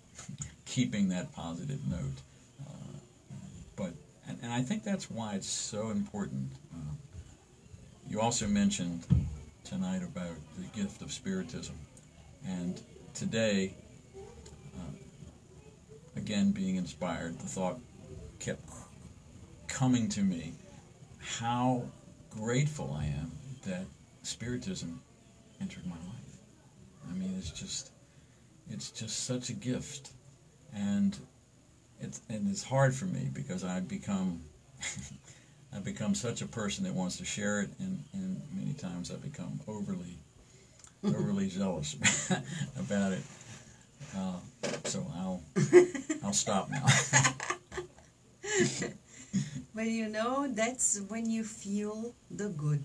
keeping 0.64 1.08
that 1.08 1.32
positive 1.32 1.80
note. 1.88 2.20
Uh, 2.60 2.98
but 3.76 3.92
and, 4.28 4.38
and 4.42 4.52
I 4.52 4.62
think 4.62 4.84
that's 4.84 5.10
why 5.10 5.34
it's 5.34 5.48
so 5.48 5.90
important. 5.90 6.52
Uh, 6.72 6.94
you 8.08 8.20
also 8.20 8.46
mentioned 8.46 9.04
tonight 9.64 10.02
about 10.02 10.36
the 10.58 10.80
gift 10.80 11.02
of 11.02 11.12
spiritism, 11.12 11.74
and 12.46 12.80
today, 13.14 13.74
uh, 14.16 14.96
again 16.16 16.52
being 16.52 16.76
inspired, 16.76 17.38
the 17.38 17.46
thought 17.46 17.78
kept 18.38 18.62
coming 19.68 20.08
to 20.08 20.20
me 20.20 20.52
how 21.18 21.82
grateful 22.38 22.96
I 22.98 23.04
am 23.06 23.32
that 23.64 23.84
spiritism 24.22 25.00
entered 25.60 25.86
my 25.86 25.96
life. 25.96 26.38
I 27.08 27.12
mean, 27.12 27.34
it's 27.36 27.50
just 27.50 27.90
it's 28.70 28.90
just 28.90 29.24
such 29.24 29.50
a 29.50 29.52
gift, 29.52 30.10
and 30.74 31.16
it's 32.00 32.20
and 32.28 32.50
it's 32.50 32.62
hard 32.62 32.94
for 32.94 33.04
me 33.04 33.28
because 33.32 33.64
I've 33.64 33.88
become 33.88 34.42
I've 35.74 35.84
become 35.84 36.14
such 36.14 36.42
a 36.42 36.46
person 36.46 36.84
that 36.84 36.94
wants 36.94 37.16
to 37.18 37.24
share 37.24 37.60
it, 37.62 37.70
and, 37.78 38.02
and 38.12 38.40
many 38.52 38.72
times 38.74 39.10
I 39.10 39.16
become 39.16 39.60
overly 39.68 40.18
overly 41.04 41.48
jealous 41.50 41.96
about 42.78 43.12
it. 43.12 43.22
Uh, 44.16 44.68
so 44.84 45.06
I'll 45.14 45.42
I'll 46.24 46.32
stop 46.32 46.70
now. 46.70 46.86
But 49.74 49.86
you 49.86 50.08
know, 50.08 50.48
that's 50.48 51.00
when 51.08 51.30
you 51.30 51.44
feel 51.44 52.14
the 52.36 52.48
good. 52.50 52.82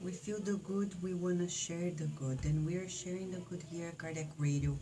We 0.00 0.12
feel 0.12 0.40
the 0.40 0.56
good, 0.58 0.94
we 1.02 1.14
want 1.14 1.40
to 1.40 1.48
share 1.48 1.90
the 1.90 2.06
good. 2.18 2.44
And 2.44 2.66
we 2.66 2.76
are 2.76 2.88
sharing 2.88 3.30
the 3.30 3.40
good 3.40 3.62
here 3.70 3.88
at 3.88 3.98
Kardec 3.98 4.28
Radio. 4.38 4.76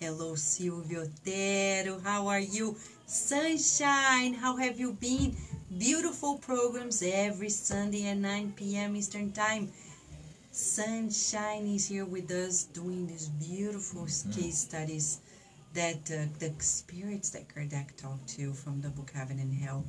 Hello, 0.00 0.34
Silvio 0.34 1.02
Otero. 1.02 2.00
How 2.00 2.26
are 2.26 2.40
you? 2.40 2.76
Sunshine, 3.06 4.34
how 4.34 4.56
have 4.56 4.78
you 4.78 4.94
been? 4.94 5.36
Beautiful 5.78 6.38
programs 6.38 7.02
every 7.02 7.48
Sunday 7.48 8.08
at 8.08 8.18
9 8.18 8.52
p.m. 8.56 8.96
Eastern 8.96 9.32
Time. 9.32 9.70
Sunshine 10.50 11.66
is 11.66 11.88
here 11.88 12.04
with 12.04 12.30
us 12.30 12.64
doing 12.64 13.06
these 13.06 13.28
beautiful 13.28 14.04
case 14.34 14.58
studies 14.58 15.20
that 15.72 16.10
uh, 16.10 16.26
the 16.38 16.52
spirits 16.58 17.30
that 17.30 17.48
Kardec 17.48 17.96
talked 17.96 18.28
to 18.36 18.52
from 18.52 18.82
the 18.82 18.90
book 18.90 19.10
Heaven 19.14 19.38
and 19.38 19.54
Hell. 19.54 19.84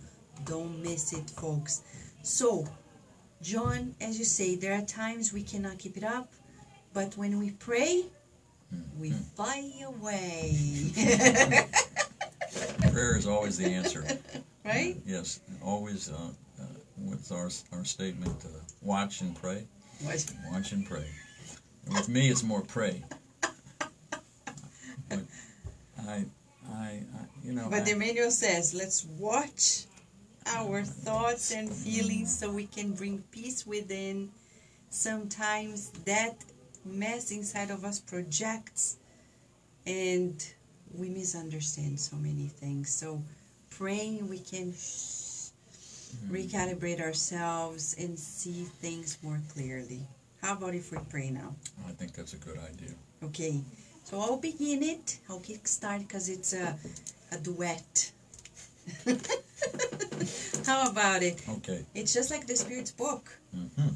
Don't 0.45 0.81
miss 0.81 1.11
it, 1.11 1.29
folks. 1.31 1.81
So, 2.21 2.65
John, 3.43 3.93
as 3.99 4.17
you 4.17 4.23
say, 4.23 4.55
there 4.55 4.73
are 4.73 4.81
times 4.81 5.33
we 5.33 5.43
cannot 5.43 5.77
keep 5.77 5.97
it 5.97 6.03
up, 6.03 6.31
but 6.93 7.17
when 7.17 7.37
we 7.37 7.51
pray, 7.51 8.05
we 8.97 9.11
fly 9.35 9.69
away. 9.85 10.55
Prayer 12.91 13.17
is 13.17 13.27
always 13.27 13.57
the 13.57 13.65
answer. 13.65 14.05
right? 14.65 14.95
Yes, 15.05 15.41
always 15.61 16.09
uh, 16.09 16.29
uh, 16.61 16.65
with 16.97 17.29
our, 17.33 17.49
our 17.77 17.83
statement, 17.83 18.45
uh, 18.45 18.59
watch 18.81 19.19
and 19.19 19.35
pray. 19.35 19.67
What? 20.03 20.25
Watch 20.49 20.71
and 20.71 20.87
pray. 20.87 21.05
And 21.85 21.95
with 21.95 22.07
me, 22.07 22.29
it's 22.29 22.43
more 22.43 22.61
pray. 22.61 23.03
But 25.09 25.19
I, 26.07 26.25
I, 26.71 26.75
I 26.75 27.03
you 27.43 27.51
know. 27.51 27.67
But 27.69 27.81
I, 27.81 27.83
the 27.83 27.95
manual 27.95 28.31
says, 28.31 28.73
let's 28.73 29.05
watch 29.19 29.85
our 30.47 30.83
thoughts 30.83 31.51
and 31.51 31.69
feelings 31.69 32.37
so 32.37 32.51
we 32.51 32.65
can 32.65 32.93
bring 32.93 33.23
peace 33.31 33.65
within. 33.65 34.29
Sometimes 34.89 35.89
that 36.05 36.35
mess 36.85 37.31
inside 37.31 37.71
of 37.71 37.83
us 37.85 37.99
projects 37.99 38.97
and 39.85 40.45
we 40.93 41.09
misunderstand 41.09 41.99
so 41.99 42.15
many 42.17 42.47
things. 42.47 42.93
So 42.93 43.21
praying 43.69 44.29
we 44.29 44.39
can 44.39 44.71
mm-hmm. 44.71 46.35
recalibrate 46.35 47.01
ourselves 47.01 47.95
and 47.97 48.17
see 48.17 48.63
things 48.81 49.17
more 49.23 49.41
clearly. 49.53 50.01
How 50.41 50.53
about 50.53 50.75
if 50.75 50.91
we 50.91 50.97
pray 51.09 51.29
now? 51.29 51.55
I 51.87 51.91
think 51.91 52.13
that's 52.13 52.33
a 52.33 52.37
good 52.37 52.57
idea. 52.57 52.93
Okay, 53.23 53.61
so 54.03 54.19
I'll 54.19 54.37
begin 54.37 54.83
it. 54.83 55.19
I'll 55.29 55.39
kickstart 55.39 55.99
because 55.99 56.27
it's 56.29 56.53
a, 56.53 56.77
a 57.31 57.37
duet. 57.37 58.11
How 60.65 60.89
about 60.89 61.23
it? 61.23 61.41
Okay. 61.57 61.85
It's 61.95 62.13
just 62.13 62.31
like 62.31 62.47
the 62.47 62.55
Spirit's 62.55 62.91
book. 62.91 63.29
hmm 63.53 63.89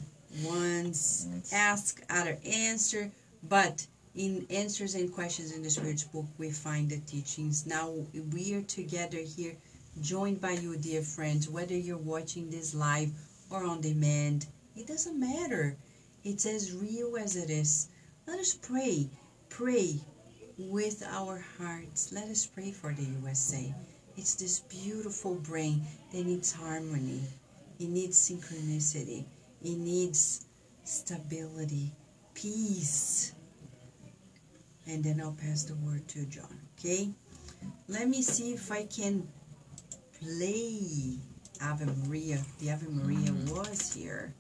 Once 0.44 1.28
Yes. 1.34 1.54
ask, 1.54 2.02
other 2.10 2.38
answer, 2.46 3.12
but 3.44 3.86
in 4.16 4.46
answers 4.50 4.96
and 4.96 5.12
questions 5.14 5.52
in 5.52 5.62
the 5.64 5.70
Spirit's 5.70 6.04
book, 6.04 6.26
we 6.38 6.50
find 6.52 6.90
the 6.90 7.00
teachings. 7.00 7.66
Now 7.66 7.94
we 8.34 8.54
are 8.56 8.62
together 8.64 9.20
here, 9.20 9.56
joined 10.02 10.42
by 10.42 10.52
you, 10.52 10.78
dear 10.78 11.02
friends, 11.02 11.50
whether 11.50 11.76
you're 11.76 11.98
watching 11.98 12.50
this 12.50 12.74
live 12.76 13.12
or 13.50 13.64
on 13.64 13.82
demand, 13.82 14.46
it 14.76 14.88
doesn't 14.88 15.20
matter. 15.20 15.76
It's 16.24 16.46
as 16.46 16.74
real 16.74 17.16
as 17.18 17.36
it 17.36 17.50
is. 17.50 17.88
Let 18.28 18.40
us 18.40 18.54
pray. 18.54 19.10
Pray 19.50 20.00
with 20.58 21.04
our 21.08 21.44
hearts. 21.58 22.12
Let 22.12 22.28
us 22.28 22.46
pray 22.46 22.72
for 22.72 22.92
the 22.94 23.04
USA. 23.24 23.74
It's 24.18 24.34
this 24.36 24.60
beautiful 24.62 25.36
brain 25.36 25.86
that 26.12 26.26
needs 26.26 26.52
harmony. 26.52 27.22
It 27.80 27.90
needs 27.90 28.18
synchronicity. 28.18 29.26
It 29.64 29.78
needs 29.78 30.46
stability, 30.84 31.94
peace. 32.34 33.34
And 34.88 35.04
then 35.04 35.22
I'll 35.22 35.34
pass 35.40 35.64
the 35.64 35.76
word 35.76 36.08
to 36.10 36.26
John, 36.26 36.60
okay? 36.80 37.10
Let 37.88 38.08
me 38.08 38.22
see 38.24 38.54
if 38.54 38.72
I 38.72 38.86
can 38.86 39.28
play 40.20 41.20
Ave 41.62 41.86
Maria. 41.86 42.42
The 42.60 42.72
Ave 42.72 42.88
Maria 42.88 43.30
mm-hmm. 43.30 43.56
was 43.56 43.94
here. 43.94 44.34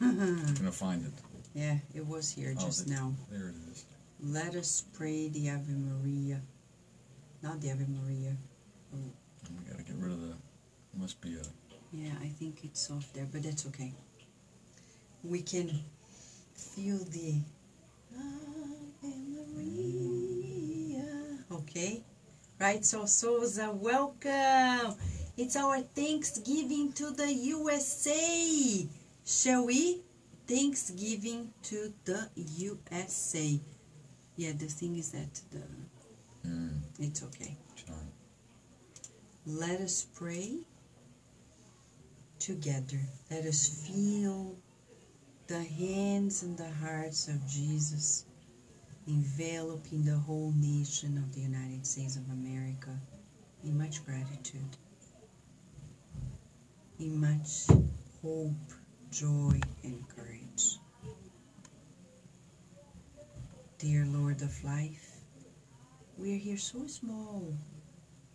I'm 0.00 0.54
gonna 0.54 0.70
find 0.72 1.06
it. 1.06 1.12
yeah, 1.54 1.78
it 1.94 2.06
was 2.06 2.30
here 2.30 2.54
Oh, 2.58 2.60
just 2.66 2.88
now. 2.88 3.14
There 3.30 3.48
it 3.48 3.54
is. 3.72 3.84
Let 4.20 4.54
us 4.54 4.84
pray 4.92 5.28
the 5.28 5.50
Ave 5.50 5.72
Maria. 5.72 6.42
Not 7.42 7.60
the 7.60 7.70
Ave 7.70 7.86
Maria. 7.88 8.36
We 8.92 9.70
gotta 9.70 9.82
get 9.82 9.96
rid 9.96 10.12
of 10.12 10.20
the. 10.20 10.34
Must 10.96 11.20
be 11.20 11.34
a. 11.34 11.42
Yeah, 11.92 12.12
I 12.22 12.28
think 12.28 12.64
it's 12.64 12.90
off 12.90 13.12
there, 13.12 13.26
but 13.30 13.42
that's 13.42 13.66
okay. 13.66 13.92
We 15.22 15.42
can 15.42 15.70
feel 16.54 16.98
the 16.98 17.40
Ave 18.16 19.14
Maria. 19.54 21.04
Okay? 21.50 22.02
Right, 22.58 22.84
so 22.84 23.04
Souza, 23.06 23.70
welcome! 23.72 24.94
It's 25.36 25.56
our 25.56 25.80
Thanksgiving 25.80 26.92
to 26.94 27.10
the 27.10 27.32
USA! 27.32 28.88
Shall 29.24 29.66
we? 29.66 30.00
Thanksgiving 30.46 31.52
to 31.64 31.92
the 32.04 32.30
USA. 32.36 33.60
Yeah, 34.36 34.52
the 34.52 34.66
thing 34.66 34.96
is 34.96 35.10
that 35.12 35.40
the 35.50 35.60
Mm, 36.46 36.78
it's 37.00 37.22
okay. 37.24 37.56
John. 37.74 38.08
Let 39.48 39.80
us 39.80 40.04
pray 40.12 40.56
together. 42.40 42.98
Let 43.30 43.44
us 43.44 43.86
feel 43.86 44.56
the 45.46 45.62
hands 45.62 46.42
and 46.42 46.58
the 46.58 46.68
hearts 46.68 47.28
of 47.28 47.46
Jesus 47.46 48.24
enveloping 49.06 50.04
the 50.04 50.16
whole 50.16 50.52
nation 50.56 51.16
of 51.16 51.32
the 51.32 51.42
United 51.42 51.86
States 51.86 52.16
of 52.16 52.28
America 52.30 52.90
in 53.62 53.78
much 53.78 54.04
gratitude, 54.04 54.76
in 56.98 57.20
much 57.20 57.68
hope, 58.20 58.50
joy, 59.12 59.60
and 59.84 60.04
courage. 60.08 60.78
Dear 63.78 64.06
Lord 64.06 64.42
of 64.42 64.64
life, 64.64 65.20
we 66.18 66.34
are 66.34 66.38
here 66.38 66.58
so 66.58 66.88
small 66.88 67.56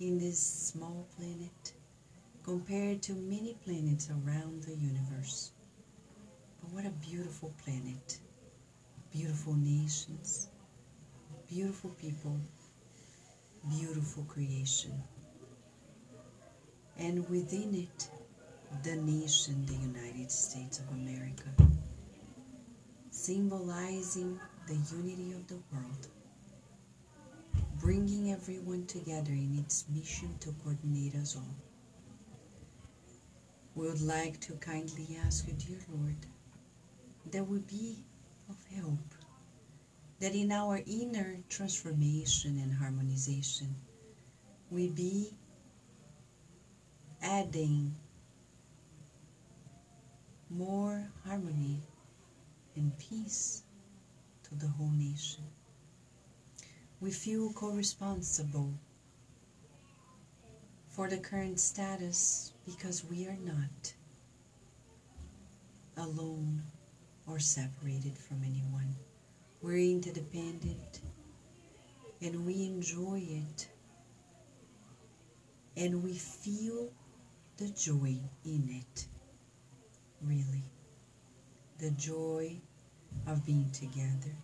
in 0.02 0.18
this 0.18 0.40
small 0.40 1.08
planet 1.16 1.74
compared 2.44 3.04
to 3.04 3.14
many 3.14 3.56
planets 3.64 4.10
around 4.10 4.64
the 4.64 4.74
universe. 4.74 5.52
But 6.60 6.74
what 6.74 6.86
a 6.86 6.90
beautiful 6.90 7.54
planet, 7.64 8.18
beautiful 9.14 9.54
nations, 9.54 10.48
beautiful 11.48 11.92
people, 11.92 12.36
beautiful 13.70 14.24
creation. 14.24 14.92
And 16.98 17.30
within 17.30 17.76
it, 17.76 18.10
the 18.82 18.96
nation, 18.96 19.68
the 19.68 19.74
United 19.74 20.32
States 20.32 20.80
of 20.80 20.90
America, 20.90 21.50
symbolizing 23.12 24.40
the 24.68 24.74
unity 24.98 25.34
of 25.34 25.48
the 25.48 25.60
world 25.72 26.08
bringing 27.82 28.32
everyone 28.32 28.86
together 28.86 29.32
in 29.32 29.58
its 29.58 29.86
mission 29.90 30.38
to 30.40 30.54
coordinate 30.64 31.16
us 31.16 31.36
all. 31.36 31.56
We 33.74 33.88
would 33.88 34.02
like 34.02 34.40
to 34.42 34.54
kindly 34.54 35.18
ask 35.26 35.48
you, 35.48 35.54
dear 35.54 35.80
Lord, 35.90 36.16
that 37.32 37.44
we 37.44 37.58
be 37.58 38.06
of 38.48 38.58
help, 38.76 39.16
that 40.20 40.36
in 40.36 40.52
our 40.52 40.80
inner 40.86 41.40
transformation 41.50 42.60
and 42.62 42.72
harmonization, 42.72 43.74
we 44.70 44.90
be 44.90 45.34
adding 47.24 47.96
more 50.52 51.10
harmony 51.26 51.82
and 52.76 52.92
peace 53.00 53.64
to 54.44 54.54
the 54.54 54.68
whole 54.68 54.92
nation 54.92 55.51
we 57.02 57.10
feel 57.10 57.52
co-responsible 57.54 58.72
for 60.88 61.10
the 61.10 61.18
current 61.18 61.60
status 61.60 62.54
because 62.64 63.04
we 63.10 63.26
are 63.26 63.38
not 63.44 63.94
alone 65.98 66.62
or 67.28 67.40
separated 67.40 68.16
from 68.16 68.44
anyone. 68.44 68.96
We're 69.64 69.78
interdependent 69.78 71.02
and 72.22 72.46
we 72.46 72.66
enjoy 72.66 73.24
it 73.28 73.68
and 75.76 76.04
we 76.04 76.14
feel 76.14 76.90
the 77.58 77.70
joy 77.70 78.16
in 78.46 78.70
it, 78.70 79.08
really. 80.22 80.64
The 81.80 81.90
joy 81.92 82.58
of 83.26 83.44
being 83.44 83.72
together, 83.72 84.36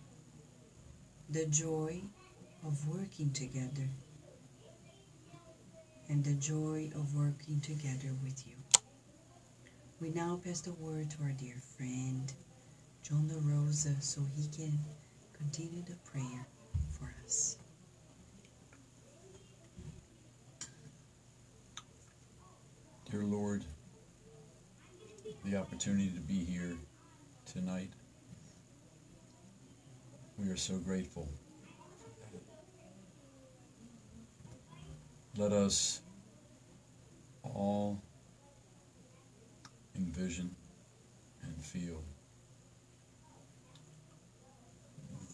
the 1.30 1.46
joy 1.46 2.02
of 2.66 2.88
working 2.88 3.32
together 3.32 3.88
and 6.08 6.24
the 6.24 6.34
joy 6.34 6.90
of 6.94 7.14
working 7.14 7.60
together 7.60 8.14
with 8.22 8.46
you. 8.46 8.54
We 10.00 10.10
now 10.10 10.40
pass 10.42 10.60
the 10.60 10.72
word 10.74 11.10
to 11.10 11.22
our 11.22 11.32
dear 11.32 11.56
friend, 11.76 12.32
John 13.02 13.28
DeRosa, 13.28 14.02
so 14.02 14.22
he 14.36 14.46
can 14.48 14.78
continue 15.36 15.82
the 15.82 15.96
prayer 16.10 16.46
for 16.90 17.12
us. 17.24 17.58
Dear 23.10 23.24
Lord, 23.24 23.64
the 25.44 25.56
opportunity 25.56 26.10
to 26.10 26.20
be 26.20 26.44
here 26.44 26.76
tonight, 27.50 27.90
we 30.38 30.48
are 30.48 30.56
so 30.56 30.76
grateful. 30.78 31.28
Let 35.38 35.52
us 35.52 36.00
all 37.44 38.02
envision 39.94 40.56
and 41.44 41.64
feel 41.64 42.02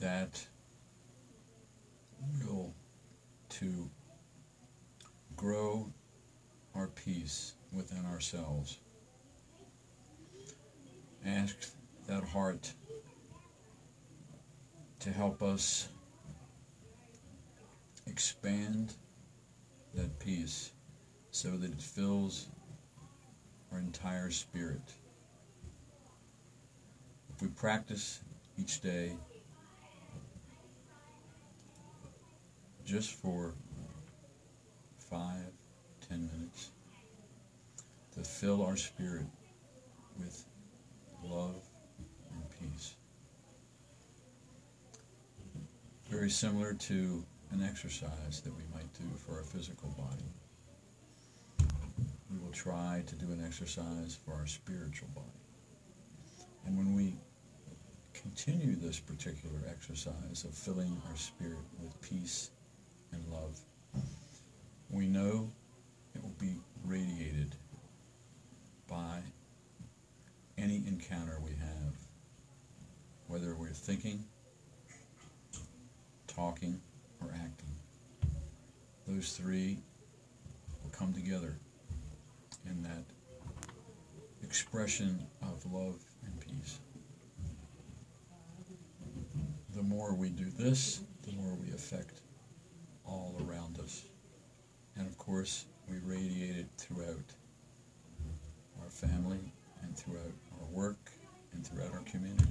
that 0.03 0.47
will 2.39 2.75
to 3.49 3.91
grow 5.37 5.91
our 6.75 6.89
peace 6.89 7.55
within 7.73 8.05
ourselves. 8.05 8.77
Ask 11.25 11.57
that 12.07 12.25
heart 12.25 12.75
to 14.99 15.11
help 15.11 15.43
us 15.43 15.89
expand 18.07 18.97
that 19.95 20.19
peace 20.19 20.73
so 21.31 21.57
that 21.57 21.73
it 21.73 21.81
fills 21.81 22.47
our 23.73 23.79
entire 23.79 24.31
spirit. 24.31 24.95
If 27.35 27.43
we 27.43 27.49
practice 27.49 28.21
each 28.59 28.81
day 28.81 29.13
just 32.85 33.13
for 33.13 33.55
five, 34.99 35.51
ten 36.09 36.29
minutes 36.33 36.71
to 38.15 38.21
fill 38.21 38.65
our 38.65 38.77
spirit 38.77 39.27
with 40.19 40.45
love 41.25 41.57
and 42.33 42.45
peace. 42.61 42.95
Very 46.09 46.31
similar 46.31 46.75
to 46.75 47.25
an 47.51 47.63
exercise 47.63 48.41
that 48.43 48.53
we 48.57 48.63
might 48.75 48.93
do 48.95 49.05
for 49.17 49.37
our 49.37 49.45
physical 49.45 49.89
body. 49.91 51.69
We 52.31 52.39
will 52.39 52.53
try 52.53 53.03
to 53.07 53.15
do 53.15 53.27
an 53.27 53.43
exercise 53.45 54.19
for 54.25 54.35
our 54.35 54.47
spiritual 54.47 55.09
body. 55.15 55.29
And 56.67 56.77
when 56.77 56.95
we 56.95 57.15
continue 58.13 58.77
this 58.77 58.99
particular 58.99 59.61
exercise 59.69 60.45
of 60.45 60.55
filling 60.55 61.01
our 61.09 61.17
spirit 61.17 61.59
with 61.81 62.01
peace 62.01 62.51
and 63.13 63.23
love, 63.31 63.61
we 64.91 65.07
know 65.07 65.51
it 66.15 66.23
will 66.23 66.35
be 66.41 66.57
radiated 66.85 67.55
by 68.89 69.19
any 70.57 70.83
encounter 70.87 71.39
we 71.45 71.51
have, 71.53 71.95
whether 73.27 73.55
we're 73.55 73.71
thinking, 73.71 74.25
talking, 76.27 76.81
or 77.25 77.35
acting. 77.35 77.71
Those 79.07 79.37
three 79.37 79.79
will 80.83 80.91
come 80.91 81.13
together 81.13 81.59
in 82.67 82.83
that 82.83 83.05
expression 84.43 85.27
of 85.43 85.65
love 85.73 85.97
and 86.25 86.41
peace. 86.41 86.79
The 89.75 89.83
more 89.83 90.15
we 90.15 90.31
do 90.31 90.51
this, 90.51 91.01
the 91.23 91.33
more 91.33 91.55
we 91.55 91.73
affect 91.73 92.21
all 93.05 93.35
around 93.49 93.79
us. 93.81 94.05
And 94.97 95.07
of 95.07 95.19
course, 95.19 95.67
we 95.91 95.99
radiate 95.99 96.57
it 96.57 96.67
throughout 96.79 97.35
our 98.83 98.89
family 98.89 99.53
and 99.83 99.97
throughout 99.97 100.33
our 100.61 100.67
work 100.69 101.11
and 101.53 101.67
throughout 101.67 101.93
our 101.93 102.03
community 102.11 102.45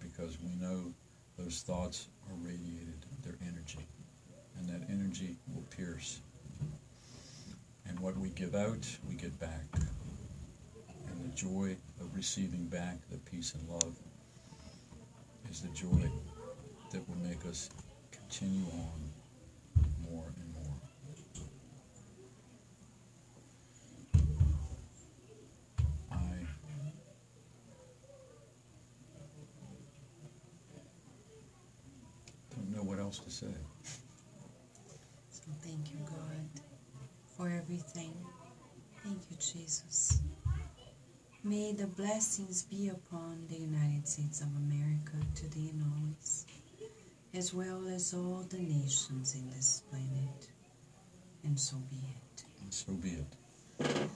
because 0.00 0.38
we 0.40 0.54
know 0.60 0.92
those 1.38 1.62
thoughts 1.62 2.08
are 2.28 2.34
radiated, 2.42 3.04
their 3.22 3.36
energy, 3.42 3.86
and 4.58 4.68
that 4.68 4.88
energy 4.90 5.36
will 5.54 5.64
pierce. 5.76 6.20
And 7.88 7.98
what 8.00 8.16
we 8.16 8.30
give 8.30 8.54
out, 8.54 8.86
we 9.08 9.14
get 9.14 9.38
back. 9.38 9.64
And 11.08 11.24
the 11.24 11.34
joy 11.36 11.76
of 12.00 12.14
receiving 12.14 12.66
back 12.66 12.98
the 13.10 13.18
peace 13.18 13.54
and 13.54 13.68
love 13.68 13.96
is 15.50 15.60
the 15.60 15.68
joy 15.68 16.10
that 16.92 17.08
will 17.08 17.16
make 17.28 17.44
us 17.46 17.68
continue 18.10 18.64
on 18.72 19.12
more 20.10 20.24
and 20.36 20.54
more. 20.54 20.80
I 26.10 26.16
don't 32.54 32.74
know 32.74 32.82
what 32.82 32.98
else 32.98 33.18
to 33.20 33.30
say. 33.30 33.46
So 35.30 35.42
thank 35.62 35.90
you, 35.90 35.98
God, 36.04 36.62
for 37.36 37.48
everything. 37.48 38.12
Thank 39.04 39.18
you, 39.30 39.36
Jesus. 39.36 40.20
May 41.66 41.72
the 41.72 41.88
blessings 41.88 42.62
be 42.62 42.90
upon 42.90 43.44
the 43.50 43.56
United 43.56 44.06
States 44.06 44.40
of 44.40 44.46
America 44.56 45.16
today 45.34 45.70
and 45.72 45.82
always, 45.82 46.46
as 47.34 47.52
well 47.52 47.88
as 47.88 48.14
all 48.14 48.46
the 48.48 48.58
nations 48.58 49.34
in 49.34 49.50
this 49.50 49.82
planet. 49.90 50.46
And 51.42 51.58
so 51.58 51.78
be 51.90 51.96
it. 51.96 52.44
And 52.62 52.72
so 52.72 52.92
be 52.92 53.18
it. 53.18 54.08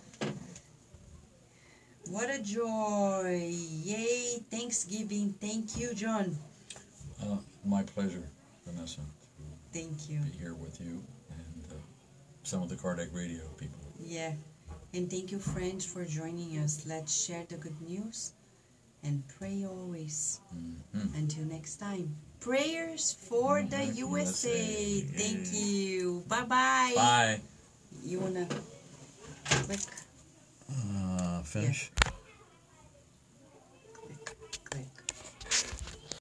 What 2.08 2.30
a 2.30 2.40
joy! 2.40 3.50
Yay! 3.52 4.44
Thanksgiving. 4.48 5.34
Thank 5.40 5.76
you, 5.76 5.92
John. 5.92 6.38
Uh, 7.20 7.38
my 7.64 7.82
pleasure, 7.82 8.30
Vanessa, 8.64 9.00
Thank 9.72 10.08
you. 10.08 10.20
be 10.20 10.38
here 10.38 10.54
with 10.54 10.80
you 10.80 11.02
and 11.30 11.64
uh, 11.72 11.74
some 12.44 12.62
of 12.62 12.68
the 12.68 12.76
Kardec 12.76 13.12
Radio 13.12 13.42
people. 13.58 13.80
Yeah. 13.98 14.34
And 14.92 15.08
thank 15.10 15.30
you, 15.30 15.38
friends, 15.38 15.84
for 15.84 16.04
joining 16.04 16.58
us. 16.58 16.84
Let's 16.86 17.14
share 17.14 17.44
the 17.48 17.56
good 17.56 17.80
news 17.80 18.32
and 19.02 19.22
pray 19.38 19.64
always. 19.64 20.40
Mhm. 20.94 21.14
Until 21.14 21.44
next 21.44 21.76
time. 21.76 22.16
Prayers 22.40 23.12
for 23.12 23.62
the 23.62 23.76
Mhm, 23.76 23.96
USA. 23.96 24.50
USA. 24.50 25.00
Thank 25.14 25.52
you. 25.52 26.24
Bye 26.26 26.42
bye. 26.44 26.92
Bye. 26.96 27.40
You 28.02 28.18
wanna 28.20 28.48
quick? 29.66 29.80
Uh, 30.68 31.42
finish. 31.42 31.90